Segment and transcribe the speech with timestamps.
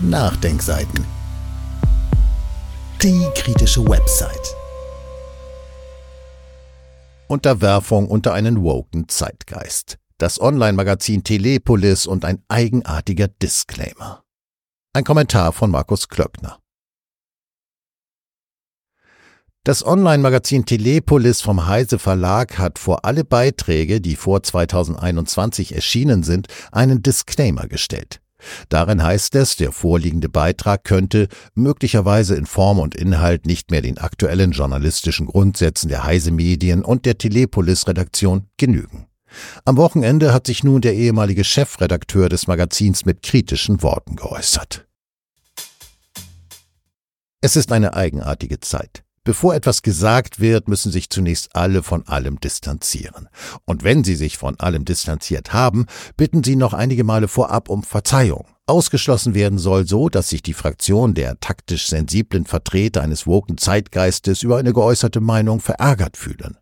[0.00, 1.04] Nachdenkseiten.
[3.02, 4.54] Die kritische Website.
[7.26, 9.98] Unterwerfung unter einen woken Zeitgeist.
[10.16, 14.22] Das Online-Magazin Telepolis und ein eigenartiger Disclaimer.
[14.92, 16.60] Ein Kommentar von Markus Klöckner.
[19.64, 26.46] Das Online-Magazin Telepolis vom Heise Verlag hat vor alle Beiträge, die vor 2021 erschienen sind,
[26.70, 28.20] einen Disclaimer gestellt.
[28.68, 33.98] Darin heißt es, der vorliegende Beitrag könnte möglicherweise in Form und Inhalt nicht mehr den
[33.98, 39.06] aktuellen journalistischen Grundsätzen der Heise Medien und der Telepolis Redaktion genügen.
[39.64, 44.86] Am Wochenende hat sich nun der ehemalige Chefredakteur des Magazins mit kritischen Worten geäußert.
[47.40, 49.04] Es ist eine eigenartige Zeit.
[49.28, 53.28] Bevor etwas gesagt wird, müssen sich zunächst alle von allem distanzieren.
[53.66, 55.84] Und wenn sie sich von allem distanziert haben,
[56.16, 58.46] bitten sie noch einige Male vorab um Verzeihung.
[58.64, 64.42] Ausgeschlossen werden soll so, dass sich die Fraktion der taktisch sensiblen Vertreter eines woken Zeitgeistes
[64.42, 66.56] über eine geäußerte Meinung verärgert fühlen.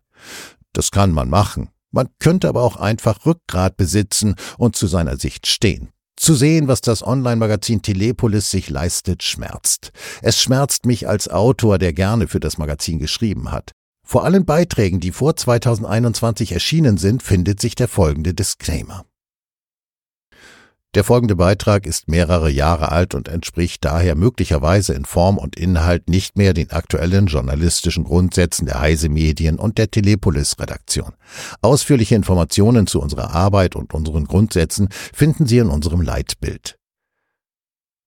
[0.73, 1.69] Das kann man machen.
[1.91, 5.93] Man könnte aber auch einfach Rückgrat besitzen und zu seiner Sicht stehen.
[6.17, 9.91] Zu sehen, was das Online-Magazin Telepolis sich leistet, schmerzt.
[10.21, 13.71] Es schmerzt mich als Autor, der gerne für das Magazin geschrieben hat.
[14.03, 19.05] Vor allen Beiträgen, die vor 2021 erschienen sind, findet sich der folgende Disclaimer.
[20.95, 26.09] Der folgende Beitrag ist mehrere Jahre alt und entspricht daher möglicherweise in Form und Inhalt
[26.09, 31.13] nicht mehr den aktuellen journalistischen Grundsätzen der Heise Medien und der Telepolis Redaktion.
[31.61, 36.76] Ausführliche Informationen zu unserer Arbeit und unseren Grundsätzen finden Sie in unserem Leitbild.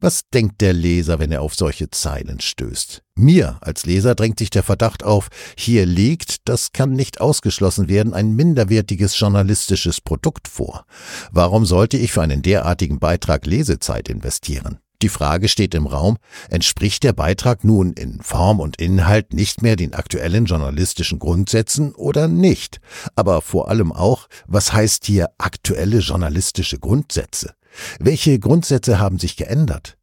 [0.02, 3.02] Was denkt der Leser, wenn er auf solche Zeilen stößt?
[3.16, 8.14] Mir als Leser drängt sich der Verdacht auf, hier liegt, das kann nicht ausgeschlossen werden,
[8.14, 10.86] ein minderwertiges journalistisches Produkt vor.
[11.32, 14.78] Warum sollte ich für einen derartigen Beitrag Lesezeit investieren?
[15.02, 16.18] Die Frage steht im Raum,
[16.50, 22.28] entspricht der Beitrag nun in Form und Inhalt nicht mehr den aktuellen journalistischen Grundsätzen oder
[22.28, 22.80] nicht?
[23.16, 27.54] Aber vor allem auch, was heißt hier aktuelle journalistische Grundsätze?
[27.98, 29.96] Welche Grundsätze haben sich geändert?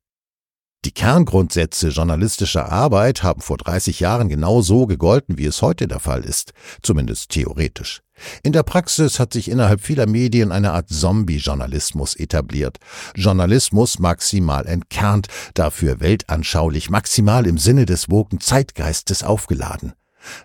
[0.88, 6.00] Die Kerngrundsätze journalistischer Arbeit haben vor 30 Jahren genau so gegolten, wie es heute der
[6.00, 8.04] Fall ist, zumindest theoretisch.
[8.42, 12.78] In der Praxis hat sich innerhalb vieler Medien eine Art Zombie-Journalismus etabliert.
[13.16, 19.92] Journalismus maximal entkernt, dafür weltanschaulich, maximal im Sinne des woken Zeitgeistes aufgeladen.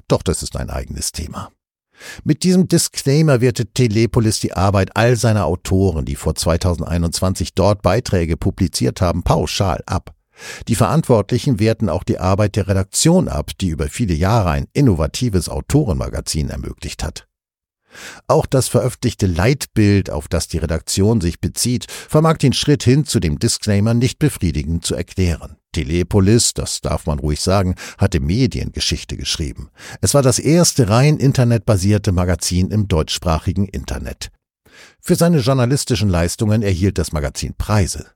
[0.08, 1.50] Doch das ist ein eigenes Thema.
[2.24, 8.36] Mit diesem Disclaimer wertet Telepolis die Arbeit all seiner Autoren, die vor 2021 dort Beiträge
[8.36, 10.12] publiziert haben, pauschal ab.
[10.68, 15.48] Die Verantwortlichen werten auch die Arbeit der Redaktion ab, die über viele Jahre ein innovatives
[15.48, 17.26] Autorenmagazin ermöglicht hat.
[18.26, 23.20] Auch das veröffentlichte Leitbild, auf das die Redaktion sich bezieht, vermag den Schritt hin zu
[23.20, 25.56] dem Disclaimer nicht befriedigend zu erklären.
[25.72, 29.70] Telepolis, das darf man ruhig sagen, hatte Mediengeschichte geschrieben.
[30.00, 34.30] Es war das erste rein internetbasierte Magazin im deutschsprachigen Internet.
[35.00, 38.06] Für seine journalistischen Leistungen erhielt das Magazin Preise.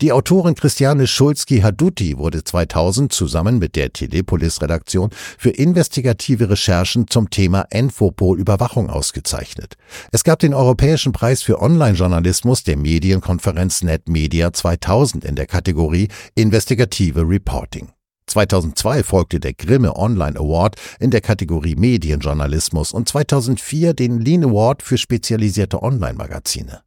[0.00, 7.66] Die Autorin Christiane Schulzki-Haduti wurde 2000 zusammen mit der Telepolis-Redaktion für investigative Recherchen zum Thema
[7.70, 9.76] Enfopol-Überwachung ausgezeichnet.
[10.12, 17.28] Es gab den Europäischen Preis für Online-Journalismus der Medienkonferenz NetMedia 2000 in der Kategorie Investigative
[17.28, 17.88] Reporting.
[18.30, 24.82] 2002 folgte der Grimme Online Award in der Kategorie Medienjournalismus und 2004 den Lean Award
[24.82, 26.82] für spezialisierte Online-Magazine.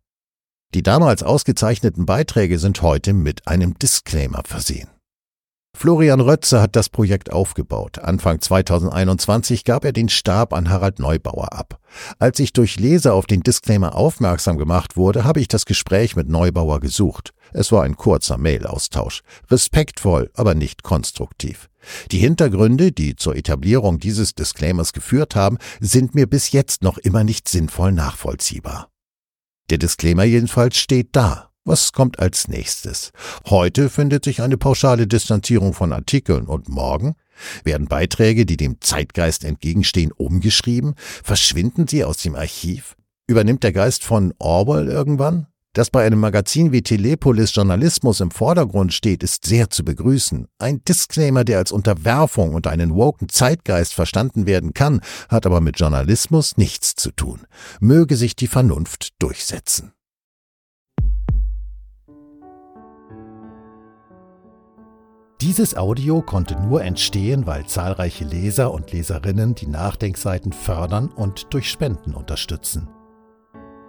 [0.74, 4.90] Die damals ausgezeichneten Beiträge sind heute mit einem Disclaimer versehen.
[5.76, 7.98] Florian Rötze hat das Projekt aufgebaut.
[8.00, 11.80] Anfang 2021 gab er den Stab an Harald Neubauer ab.
[12.20, 16.30] Als ich durch Leser auf den Disclaimer aufmerksam gemacht wurde, habe ich das Gespräch mit
[16.30, 17.34] Neubauer gesucht.
[17.54, 19.22] Es war ein kurzer Mail-Austausch.
[19.50, 21.70] Respektvoll, aber nicht konstruktiv.
[22.12, 27.24] Die Hintergründe, die zur Etablierung dieses Disclaimers geführt haben, sind mir bis jetzt noch immer
[27.24, 28.93] nicht sinnvoll nachvollziehbar.
[29.74, 31.50] Der Disclaimer jedenfalls steht da.
[31.66, 33.12] Was kommt als nächstes?
[33.50, 37.16] Heute findet sich eine pauschale Distanzierung von Artikeln und morgen
[37.64, 40.94] werden Beiträge, die dem Zeitgeist entgegenstehen, umgeschrieben?
[41.24, 42.96] Verschwinden sie aus dem Archiv?
[43.26, 45.48] Übernimmt der Geist von Orwell irgendwann?
[45.76, 50.48] Dass bei einem Magazin wie Telepolis Journalismus im Vordergrund steht, ist sehr zu begrüßen.
[50.60, 55.80] Ein Disclaimer, der als Unterwerfung und einen woken Zeitgeist verstanden werden kann, hat aber mit
[55.80, 57.48] Journalismus nichts zu tun.
[57.80, 59.94] Möge sich die Vernunft durchsetzen.
[65.42, 71.70] Dieses Audio konnte nur entstehen, weil zahlreiche Leser und Leserinnen die Nachdenkseiten fördern und durch
[71.70, 72.88] Spenden unterstützen.